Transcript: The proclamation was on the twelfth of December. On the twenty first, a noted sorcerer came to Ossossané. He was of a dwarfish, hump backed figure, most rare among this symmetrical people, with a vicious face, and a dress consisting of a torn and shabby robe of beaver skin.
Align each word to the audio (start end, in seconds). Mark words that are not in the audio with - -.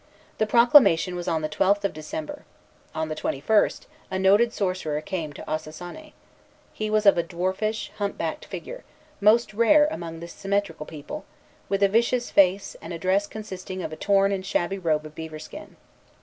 The 0.39 0.47
proclamation 0.47 1.15
was 1.15 1.27
on 1.27 1.43
the 1.43 1.47
twelfth 1.47 1.85
of 1.85 1.93
December. 1.93 2.43
On 2.95 3.07
the 3.07 3.13
twenty 3.13 3.39
first, 3.39 3.85
a 4.09 4.17
noted 4.17 4.51
sorcerer 4.51 4.99
came 4.99 5.31
to 5.33 5.43
Ossossané. 5.47 6.13
He 6.73 6.89
was 6.89 7.05
of 7.05 7.19
a 7.19 7.23
dwarfish, 7.23 7.91
hump 7.99 8.17
backed 8.17 8.45
figure, 8.45 8.83
most 9.19 9.53
rare 9.53 9.87
among 9.91 10.19
this 10.19 10.33
symmetrical 10.33 10.87
people, 10.87 11.23
with 11.69 11.83
a 11.83 11.87
vicious 11.87 12.31
face, 12.31 12.75
and 12.81 12.91
a 12.93 12.97
dress 12.97 13.27
consisting 13.27 13.83
of 13.83 13.93
a 13.93 13.95
torn 13.95 14.31
and 14.31 14.43
shabby 14.43 14.79
robe 14.79 15.05
of 15.05 15.13
beaver 15.13 15.37
skin. 15.37 15.75